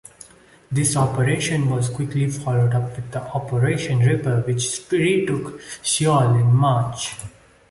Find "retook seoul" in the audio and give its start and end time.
4.91-6.33